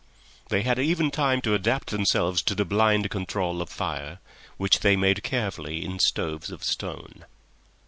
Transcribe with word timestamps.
They 0.49 0.63
had 0.63 0.79
even 0.79 1.11
time 1.11 1.41
to 1.41 1.53
adapt 1.53 1.91
themselves 1.91 2.41
to 2.45 2.55
the 2.55 2.65
blind 2.65 3.11
control 3.11 3.61
of 3.61 3.69
fire, 3.69 4.17
which 4.57 4.79
they 4.79 4.95
made 4.95 5.21
carefully 5.21 5.85
in 5.85 5.99
stoves 5.99 6.49
of 6.49 6.63
stone. 6.63 7.25